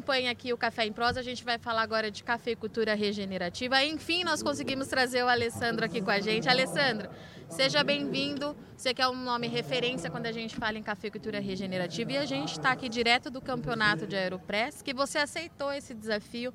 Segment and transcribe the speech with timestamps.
[0.00, 3.84] acompanha aqui o Café em Prosa, a gente vai falar agora de cafeicultura regenerativa.
[3.84, 6.48] Enfim, nós conseguimos trazer o Alessandro aqui com a gente.
[6.48, 7.10] Alessandro,
[7.50, 8.56] seja bem-vindo.
[8.74, 12.24] Você que é um nome referência quando a gente fala em cafeicultura regenerativa e a
[12.24, 16.50] gente está aqui direto do campeonato de Aeropress, que você aceitou esse desafio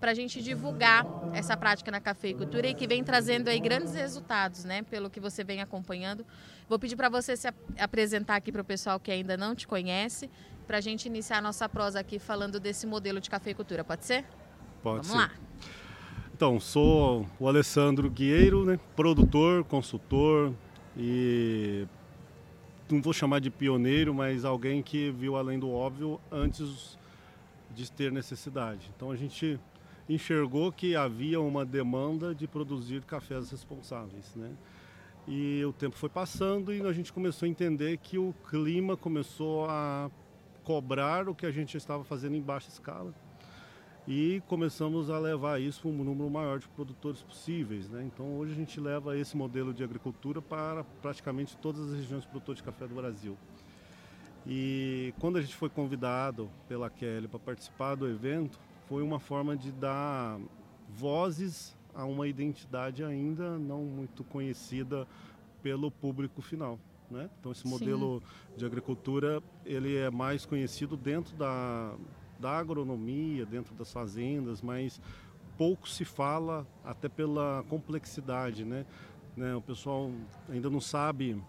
[0.00, 4.64] para a gente divulgar essa prática na cafeicultura e que vem trazendo aí grandes resultados,
[4.64, 4.82] né?
[4.82, 6.26] Pelo que você vem acompanhando.
[6.68, 10.28] Vou pedir para você se apresentar aqui para o pessoal que ainda não te conhece,
[10.68, 13.82] para a gente iniciar a nossa prosa aqui falando desse modelo de cafeicultura.
[13.82, 14.22] Pode ser?
[14.82, 15.16] Pode Vamos ser.
[15.16, 15.30] lá.
[16.34, 18.78] Então, sou o Alessandro Guieiro, né?
[18.94, 20.52] produtor, consultor
[20.94, 21.86] e
[22.90, 26.98] não vou chamar de pioneiro, mas alguém que viu além do óbvio antes
[27.74, 28.90] de ter necessidade.
[28.94, 29.58] Então a gente
[30.06, 34.50] enxergou que havia uma demanda de produzir cafés responsáveis, né?
[35.26, 39.66] E o tempo foi passando e a gente começou a entender que o clima começou
[39.68, 40.10] a
[40.68, 43.14] cobrar o que a gente estava fazendo em baixa escala
[44.06, 47.88] e começamos a levar isso para um número maior de produtores possíveis.
[47.88, 48.04] Né?
[48.04, 52.58] Então hoje a gente leva esse modelo de agricultura para praticamente todas as regiões produtoras
[52.58, 53.34] de café do Brasil.
[54.46, 58.60] E quando a gente foi convidado pela Kelly para participar do evento,
[58.90, 60.38] foi uma forma de dar
[60.90, 65.08] vozes a uma identidade ainda não muito conhecida
[65.62, 66.78] pelo público final.
[67.10, 67.30] Né?
[67.40, 68.58] Então esse modelo Sim.
[68.58, 71.94] de agricultura ele é mais conhecido dentro da,
[72.38, 75.00] da agronomia, dentro das fazendas, mas
[75.56, 78.84] pouco se fala até pela complexidade, né?
[79.36, 79.54] né?
[79.54, 80.10] O pessoal
[80.48, 81.42] ainda não sabe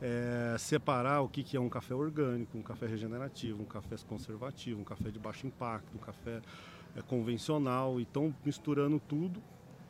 [0.00, 4.80] é, separar o que, que é um café orgânico, um café regenerativo, um café conservativo,
[4.80, 6.40] um café de baixo impacto, um café
[6.96, 8.00] é, convencional.
[8.00, 9.42] Então, misturando tudo.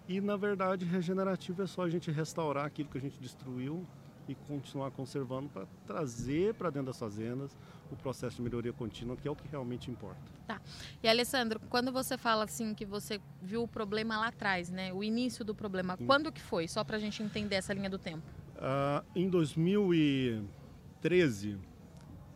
[0.08, 3.86] E, na verdade, regenerativo é só a gente restaurar aquilo que a gente destruiu
[4.28, 7.56] e continuar conservando para trazer para dentro das fazendas
[7.90, 10.20] o processo de melhoria contínua, que é o que realmente importa.
[10.46, 10.60] Tá.
[11.02, 15.02] E Alessandro, quando você fala assim que você viu o problema lá atrás, né, o
[15.02, 16.04] início do problema, Sim.
[16.06, 16.68] quando que foi?
[16.68, 18.22] Só para a gente entender essa linha do tempo.
[18.56, 21.56] Uh, em 2013,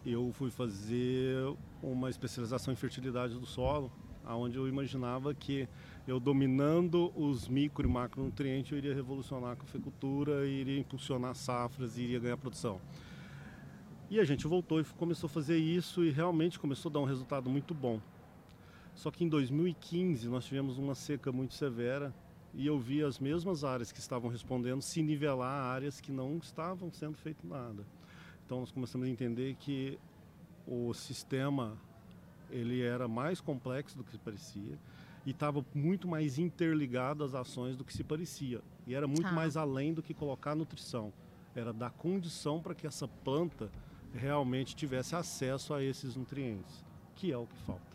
[0.07, 1.37] eu fui fazer
[1.83, 3.93] uma especialização em fertilidade do solo,
[4.27, 5.69] onde eu imaginava que
[6.07, 12.19] eu dominando os micro e macronutrientes eu iria revolucionar a cafeicultura, iria impulsionar safras iria
[12.19, 12.81] ganhar produção.
[14.11, 17.05] E a gente voltou e começou a fazer isso e realmente começou a dar um
[17.05, 18.01] resultado muito bom.
[18.95, 22.15] Só que em 2015 nós tivemos uma seca muito severa
[22.55, 26.37] e eu vi as mesmas áreas que estavam respondendo se nivelar a áreas que não
[26.37, 27.87] estavam sendo feito nada.
[28.45, 29.99] Então nós começamos a entender que
[30.67, 31.79] o sistema
[32.53, 34.79] ele era mais complexo do que parecia
[35.25, 38.61] e estava muito mais interligado às ações do que se parecia.
[38.87, 39.33] E era muito ah.
[39.33, 41.13] mais além do que colocar nutrição.
[41.55, 43.71] Era dar condição para que essa planta
[44.15, 47.93] realmente tivesse acesso a esses nutrientes, que é o que falta.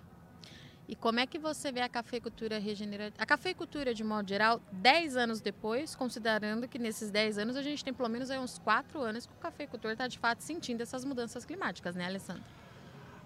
[0.88, 3.22] E como é que você vê a cafeicultura regenerativa?
[3.22, 7.84] A cafeicultura, de modo geral, 10 anos depois, considerando que nesses 10 anos a gente
[7.84, 11.04] tem pelo menos aí uns 4 anos que o cafeicultor está de fato sentindo essas
[11.04, 12.44] mudanças climáticas, né, Alessandro?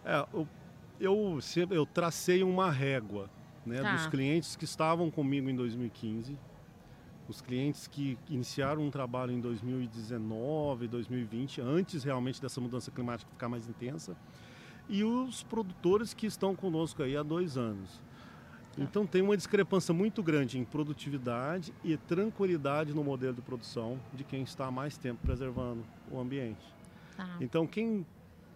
[0.03, 0.47] É, eu,
[1.01, 1.39] eu,
[1.71, 3.29] eu tracei uma régua
[3.65, 3.95] né, tá.
[3.95, 6.37] dos clientes que estavam comigo em 2015,
[7.27, 13.49] os clientes que iniciaram um trabalho em 2019, 2020, antes realmente dessa mudança climática ficar
[13.49, 14.15] mais intensa
[14.89, 18.01] e os produtores que estão conosco aí há dois anos.
[18.75, 18.83] Tá.
[18.83, 24.23] Então tem uma discrepância muito grande em produtividade e tranquilidade no modelo de produção de
[24.23, 26.65] quem está há mais tempo preservando o ambiente.
[27.15, 27.37] Tá.
[27.39, 28.05] Então quem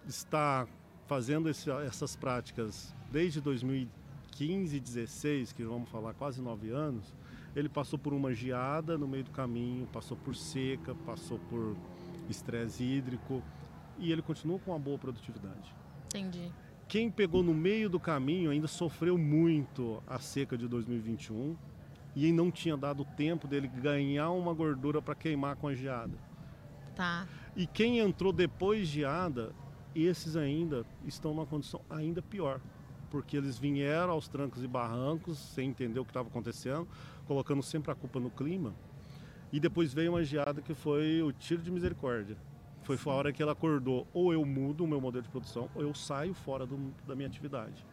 [0.07, 0.67] está
[1.07, 7.13] fazendo esse, essas práticas desde 2015, 16, que vamos falar quase nove anos,
[7.55, 11.75] ele passou por uma geada no meio do caminho, passou por seca, passou por
[12.29, 13.41] estresse hídrico
[13.97, 15.73] e ele continua com uma boa produtividade.
[16.07, 16.51] Entendi.
[16.87, 21.55] Quem pegou no meio do caminho ainda sofreu muito a seca de 2021
[22.15, 26.17] e não tinha dado tempo dele ganhar uma gordura para queimar com a geada.
[26.95, 27.27] Tá.
[27.55, 29.53] E quem entrou depois de geada,
[30.03, 32.59] esses ainda estão numa condição ainda pior,
[33.09, 36.87] porque eles vieram aos trancos e barrancos sem entender o que estava acontecendo,
[37.25, 38.73] colocando sempre a culpa no clima.
[39.51, 42.35] E depois veio uma geada que foi o tiro de misericórdia.
[42.83, 45.81] Foi a hora que ela acordou, ou eu mudo o meu modelo de produção, ou
[45.81, 47.85] eu saio fora do, da minha atividade.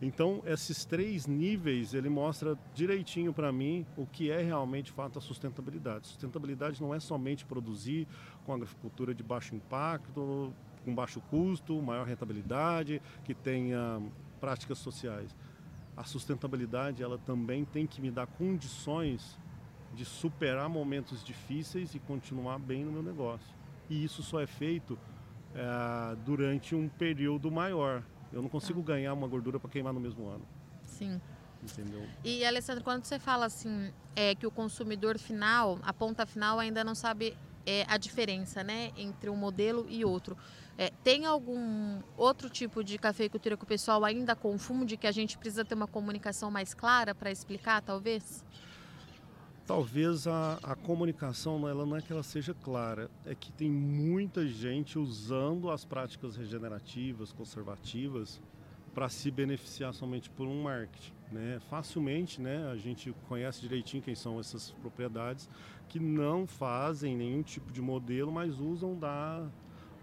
[0.00, 5.22] Então, esses três níveis, ele mostra direitinho para mim o que é realmente fato a
[5.22, 6.08] sustentabilidade.
[6.08, 8.08] Sustentabilidade não é somente produzir
[8.44, 10.52] com agricultura de baixo impacto,
[10.84, 14.00] com baixo custo, maior rentabilidade, que tenha
[14.40, 15.34] práticas sociais.
[15.96, 19.38] A sustentabilidade, ela também tem que me dar condições
[19.94, 23.62] de superar momentos difíceis e continuar bem no meu negócio
[23.92, 24.98] e isso só é feito
[25.54, 28.02] é, durante um período maior.
[28.32, 28.86] Eu não consigo Tá.
[28.94, 30.44] ganhar uma gordura para queimar no mesmo ano.
[30.82, 31.20] Sim.
[31.62, 32.02] Entendeu?
[32.24, 36.82] E, Alessandro, quando você fala assim, é que o consumidor final, a ponta final, ainda
[36.82, 37.36] não sabe
[37.66, 40.36] é, a diferença, né, entre um modelo e outro.
[40.78, 45.36] É, tem algum outro tipo de cafeicultura que o pessoal ainda confunde, que a gente
[45.36, 48.44] precisa ter uma comunicação mais clara para explicar, talvez?
[49.66, 54.46] Talvez a, a comunicação, ela não é que ela seja clara, é que tem muita
[54.46, 58.40] gente usando as práticas regenerativas, conservativas,
[58.92, 61.12] para se beneficiar somente por um marketing.
[61.30, 61.60] Né?
[61.70, 65.48] Facilmente, né, a gente conhece direitinho quem são essas propriedades
[65.88, 69.46] que não fazem nenhum tipo de modelo, mas usam da,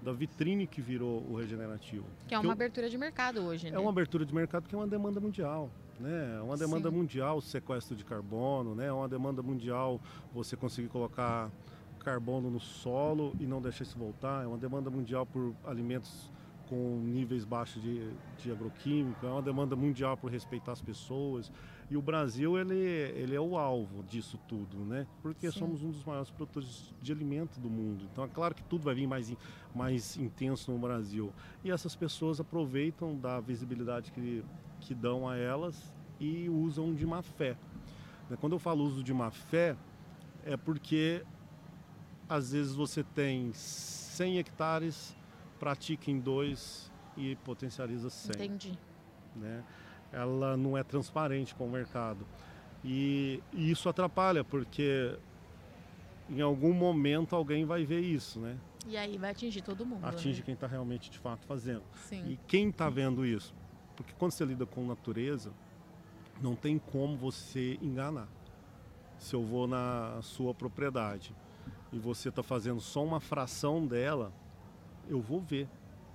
[0.01, 2.06] da vitrine que virou o regenerativo.
[2.28, 3.75] Que é Que uma eu- abertura de mercado hoje, né?
[3.78, 5.69] É uma abertura de mercado que é uma demanda mundial.
[6.00, 6.38] Né?
[6.38, 6.96] É uma demanda Sim.
[6.96, 8.86] mundial o sequestro de carbono, né?
[8.86, 10.00] é uma demanda mundial
[10.34, 11.51] você conseguir colocar
[12.00, 16.31] carbono no solo e não deixar isso voltar, é uma demanda mundial por alimentos
[16.69, 21.51] com níveis baixos de, de agroquímico, é uma demanda mundial por respeitar as pessoas.
[21.89, 25.07] E o Brasil ele, ele é o alvo disso tudo, né?
[25.24, 25.57] Porque Sim.
[25.57, 28.07] somos um dos maiores produtores de alimento do mundo.
[28.12, 29.36] Então é claro que tudo vai vir mais,
[29.74, 31.33] mais intenso no Brasil.
[31.63, 34.45] E essas pessoas aproveitam da visibilidade que,
[34.80, 37.57] que dão a elas e usam de má fé.
[38.30, 39.75] Né, Quando eu falo uso de má fé,
[40.45, 41.25] é porque
[42.30, 45.15] às vezes você tem 100 hectares,
[45.60, 48.80] pratica em dois e potencializa 100 Entendi.
[49.36, 49.64] né?
[50.12, 52.26] Ela não é transparente com o mercado.
[52.84, 55.16] E, e isso atrapalha, porque
[56.30, 58.58] em algum momento alguém vai ver isso, né?
[58.88, 60.06] E aí vai atingir todo mundo.
[60.06, 60.46] Atinge né?
[60.46, 61.84] quem está realmente de fato fazendo.
[62.08, 62.24] Sim.
[62.28, 63.54] E quem está vendo isso?
[63.96, 65.52] Porque quando você lida com natureza,
[66.42, 68.28] não tem como você enganar.
[69.18, 71.36] Se eu vou na sua propriedade
[71.92, 74.32] e você está fazendo só uma fração dela,
[75.10, 75.68] eu vou ver.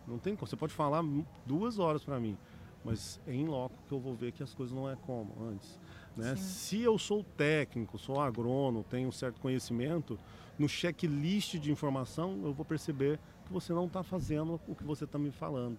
[0.06, 0.46] Não tem como.
[0.46, 1.02] Você pode falar
[1.44, 2.38] duas horas para mim,
[2.84, 5.78] mas é em loco que eu vou ver que as coisas não é como antes.
[6.16, 6.36] Né?
[6.36, 10.18] Se eu sou técnico, sou agrônomo, tenho um certo conhecimento,
[10.58, 15.04] no checklist de informação eu vou perceber que você não está fazendo o que você
[15.04, 15.78] está me falando.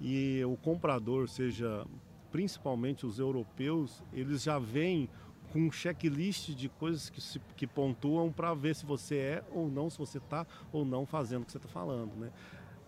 [0.00, 1.86] E o comprador, seja
[2.32, 5.08] principalmente os europeus, eles já vêm
[5.54, 9.70] com um checklist de coisas que, se, que pontuam para ver se você é ou
[9.70, 12.12] não, se você está ou não fazendo o que você está falando.
[12.16, 12.32] Né?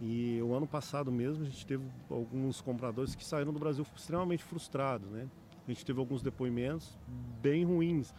[0.00, 4.42] E o ano passado mesmo a gente teve alguns compradores que saíram do Brasil extremamente
[4.42, 5.08] frustrados.
[5.08, 5.28] Né?
[5.64, 6.98] A gente teve alguns depoimentos
[7.40, 8.12] bem ruins.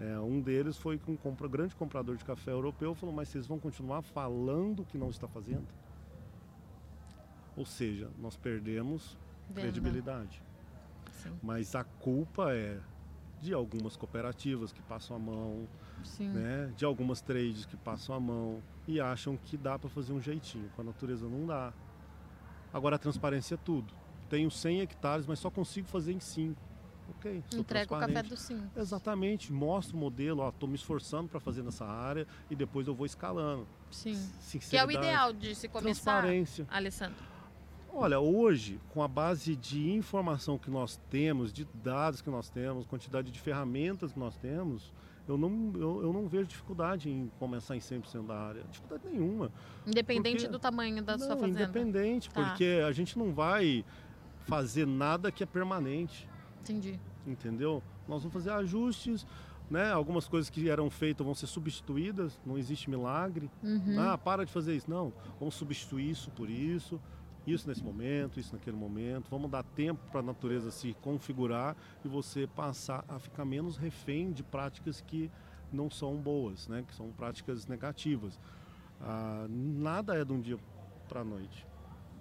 [0.00, 3.46] É, um deles foi que um compra, grande comprador de café europeu falou: Mas vocês
[3.46, 5.68] vão continuar falando que não está fazendo?
[7.56, 9.16] Ou seja, nós perdemos
[9.48, 9.60] Venda.
[9.60, 10.42] credibilidade.
[11.12, 11.38] Sim.
[11.40, 12.80] Mas a culpa é
[13.42, 15.68] de algumas cooperativas que passam a mão,
[16.20, 16.72] né?
[16.76, 20.70] de algumas trades que passam a mão e acham que dá para fazer um jeitinho.
[20.76, 21.72] Com a natureza não dá.
[22.72, 23.92] Agora a transparência é tudo.
[24.30, 26.62] Tenho 100 hectares, mas só consigo fazer em 5.
[27.16, 28.62] Ok, Entrega o café do sim.
[28.76, 33.04] Exatamente, mostro o modelo, estou me esforçando para fazer nessa área e depois eu vou
[33.04, 33.66] escalando.
[33.90, 34.30] Sim.
[34.70, 36.66] Que é o ideal de se começar, Transparência.
[36.70, 37.32] Alessandro.
[37.94, 42.86] Olha, hoje, com a base de informação que nós temos, de dados que nós temos,
[42.86, 44.90] quantidade de ferramentas que nós temos,
[45.28, 48.62] eu não, eu, eu não vejo dificuldade em começar em 100% da área.
[48.70, 49.52] Dificuldade nenhuma.
[49.86, 51.62] Independente Porque- do tamanho da sua não, fazenda.
[51.64, 52.42] independente, Tá.
[52.42, 53.84] porque a gente não vai
[54.46, 56.26] fazer nada que é permanente,
[56.62, 56.98] Entendi.
[57.26, 57.82] entendeu?
[58.08, 59.26] Nós vamos fazer ajustes,
[59.70, 59.92] né?
[59.92, 63.50] Algumas coisas que eram feitas vão ser substituídas, não existe milagre.
[63.62, 64.00] Uhum.
[64.00, 64.90] Ah, para de fazer isso.
[64.90, 66.98] Não, vamos substituir isso por isso,
[67.46, 69.28] isso nesse momento, isso naquele momento.
[69.30, 74.32] Vamos dar tempo para a natureza se configurar e você passar a ficar menos refém
[74.32, 75.30] de práticas que
[75.72, 76.84] não são boas, né?
[76.86, 78.38] que são práticas negativas.
[79.00, 80.58] Ah, nada é de um dia
[81.08, 81.66] para a noite.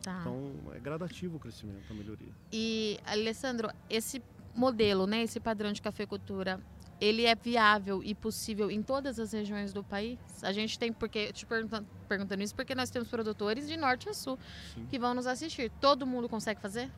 [0.01, 0.19] Tá.
[0.21, 2.33] Então é gradativo o crescimento, a melhoria.
[2.51, 4.21] E, Alessandro, esse
[4.55, 6.59] modelo, né, esse padrão de cafeicultura,
[6.99, 10.19] ele é viável e possível em todas as regiões do país?
[10.43, 14.13] A gente tem, porque, te perguntando, perguntando isso, porque nós temos produtores de norte a
[14.13, 14.37] sul
[14.73, 14.85] Sim.
[14.89, 15.71] que vão nos assistir.
[15.79, 16.91] Todo mundo consegue fazer?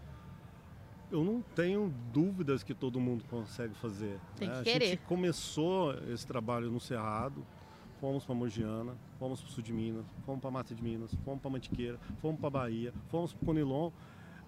[1.11, 4.19] Eu não tenho dúvidas que todo mundo consegue fazer.
[4.35, 4.55] Tem né?
[4.55, 4.85] que A querer.
[4.87, 7.45] gente começou esse trabalho no Cerrado,
[8.01, 11.39] fomos para Mogiana, fomos para o sul de Minas, fomos para Mata de Minas, fomos
[11.39, 13.91] para Mantiqueira, fomos para Bahia, fomos para Conilon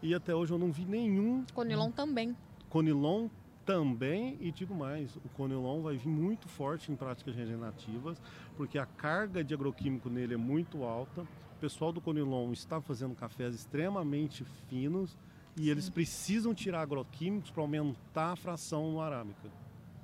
[0.01, 2.35] e até hoje eu não vi nenhum Conilon também.
[2.69, 3.29] Conilon
[3.65, 8.21] também, e digo mais, o Conilon vai vir muito forte em práticas regenerativas,
[8.55, 11.21] porque a carga de agroquímico nele é muito alta.
[11.21, 15.17] O pessoal do Conilon está fazendo cafés extremamente finos
[15.57, 19.49] e eles precisam tirar agroquímicos para aumentar a fração no arábica,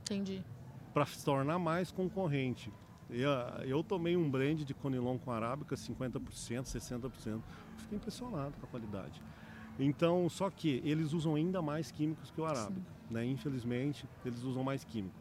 [0.01, 0.43] Entendi.
[0.93, 2.71] para se tornar mais concorrente.
[3.09, 3.29] Eu,
[3.67, 6.21] eu tomei um blend de Conilon com arábica, 50%,
[6.63, 7.41] 60%.
[7.77, 9.21] Fiquei impressionado com a qualidade.
[9.83, 13.25] Então, só que eles usam ainda mais químicos que o arábica, né?
[13.25, 15.15] Infelizmente, eles usam mais químico.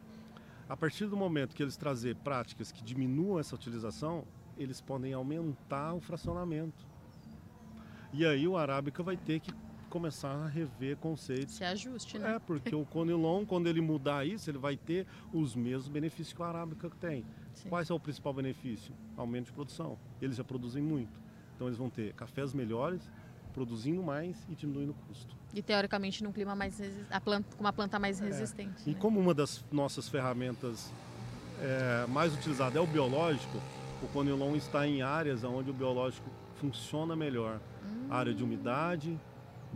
[0.69, 4.23] A partir do momento que eles trazer práticas que diminuam essa utilização,
[4.55, 6.85] eles podem aumentar o fracionamento.
[8.13, 9.51] E aí o arábica vai ter que
[9.89, 11.55] começar a rever conceitos.
[11.55, 12.35] Se ajuste, né?
[12.35, 16.41] É, porque o conilon, quando ele mudar isso, ele vai ter os mesmos benefícios que
[16.41, 17.25] o arábica tem.
[17.53, 17.67] Sim.
[17.67, 18.93] Qual é o principal benefício?
[19.17, 19.97] Aumento de produção.
[20.21, 21.19] Eles já produzem muito.
[21.55, 23.07] Então eles vão ter cafés melhores,
[23.51, 25.35] produzindo mais e diminuindo o custo.
[25.53, 28.25] E teoricamente num clima mais a planta, com uma planta mais é.
[28.25, 28.83] resistente.
[28.85, 28.97] E né?
[28.99, 30.91] como uma das nossas ferramentas
[31.61, 33.57] é, mais utilizadas é o biológico,
[34.01, 37.59] o conilon está em áreas onde o biológico funciona melhor.
[37.85, 38.07] Hum.
[38.09, 39.17] Área de umidade,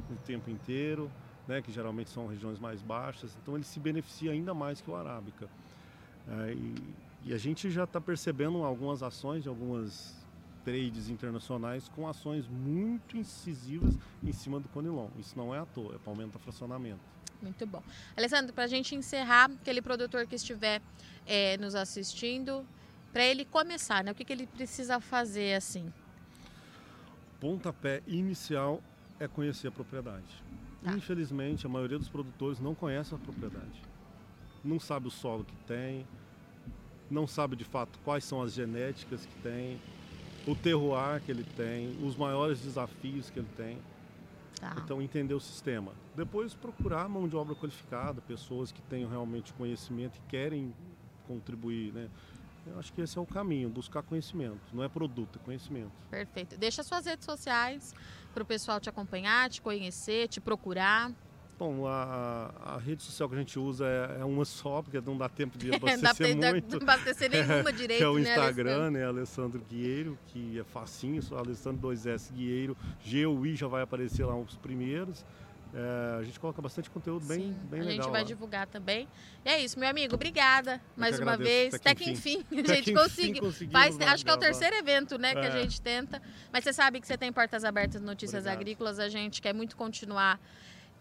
[0.09, 1.11] o tempo inteiro,
[1.47, 4.95] né, que geralmente são regiões mais baixas, então ele se beneficia ainda mais que o
[4.95, 5.47] arábica.
[6.27, 6.75] É, e,
[7.25, 10.24] e, a gente já está percebendo algumas ações de algumas
[10.65, 15.07] trades internacionais com ações muito incisivas em cima do conilon.
[15.19, 16.99] Isso não é à toa, é para aumentar o fracionamento.
[17.41, 17.83] Muito bom.
[18.17, 20.81] Alessandro, para a gente encerrar, aquele produtor que estiver
[21.27, 22.65] é, nos assistindo,
[23.13, 25.93] para ele começar, né, o que, que ele precisa fazer assim?
[27.39, 28.81] Pontapé inicial
[29.19, 30.43] é conhecer a propriedade.
[30.83, 30.93] Tá.
[30.93, 33.81] Infelizmente, a maioria dos produtores não conhece a propriedade.
[34.63, 36.07] Não sabe o solo que tem,
[37.09, 39.79] não sabe de fato quais são as genéticas que tem,
[40.47, 43.77] o terroir que ele tem, os maiores desafios que ele tem.
[44.59, 44.75] Tá.
[44.83, 45.91] Então, entender o sistema.
[46.15, 50.73] Depois, procurar mão de obra qualificada, pessoas que tenham realmente conhecimento e querem
[51.27, 52.09] contribuir, né?
[52.67, 54.59] Eu acho que esse é o caminho, buscar conhecimento.
[54.73, 55.91] Não é produto, é conhecimento.
[56.09, 56.57] Perfeito.
[56.57, 57.93] Deixa suas redes sociais
[58.33, 61.11] para o pessoal te acompanhar, te conhecer, te procurar.
[61.57, 65.17] Bom, a, a, rede social que a gente usa é, é uma só, porque não
[65.17, 66.75] dá tempo de abastecer dá, muito.
[66.75, 71.37] Não abastecer nenhuma direito, É o né, Instagram, né, Alessandro Guieiro, que é facinho, só
[71.37, 72.75] Alessandro 2S Guieiro.
[73.01, 75.25] G ou I já vai aparecer lá os primeiros.
[75.73, 77.87] É, a gente coloca bastante conteúdo bem, Sim, bem legal.
[77.87, 78.27] A gente vai lá.
[78.27, 79.09] divulgar também.
[79.43, 80.15] E é isso, meu amigo.
[80.15, 81.73] Obrigada mais uma vez.
[81.73, 83.51] Até que enfim, a gente conseguiu.
[83.71, 85.33] Faz, acho que é o terceiro evento né, é.
[85.33, 85.61] que a é.
[85.61, 86.21] gente tenta.
[86.51, 88.61] Mas você sabe que você tem portas abertas no Notícias Obrigado.
[88.61, 88.99] Agrícolas.
[88.99, 90.39] A gente quer muito continuar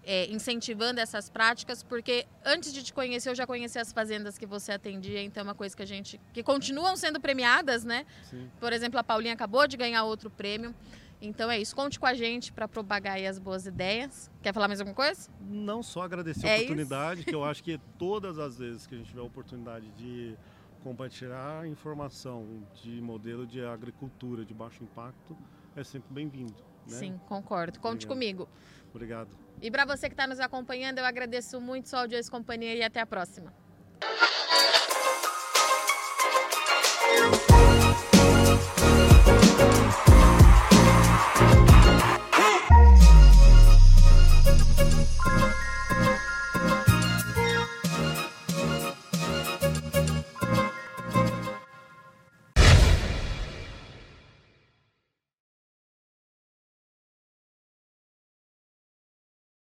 [0.07, 4.47] é, incentivando essas práticas, porque antes de te conhecer, eu já conheci as fazendas que
[4.47, 6.21] você atendia, então é uma coisa que a gente.
[6.33, 8.07] que continuam sendo premiadas, né?
[8.29, 8.51] Sim.
[8.61, 10.75] Por exemplo, a Paulinha acabou de ganhar outro prêmio.
[11.21, 11.75] Então é isso.
[11.75, 14.31] Conte com a gente para propagar as boas ideias.
[14.43, 15.31] Quer falar mais alguma coisa?
[15.41, 17.29] Não só agradecer é a oportunidade, isso?
[17.31, 20.37] que eu acho que todas as vezes que a gente tiver a oportunidade de
[20.83, 25.35] compartilhar informação de modelo de agricultura de baixo impacto,
[25.75, 26.55] é sempre bem-vindo.
[26.87, 26.99] Né?
[26.99, 27.81] Sim, concordo.
[27.81, 28.09] Conte Obrigado.
[28.09, 28.49] comigo.
[28.95, 29.44] Obrigado.
[29.65, 32.83] E para você que está nos acompanhando, eu agradeço muito sua audiência e companhia e
[32.83, 33.51] até a próxima.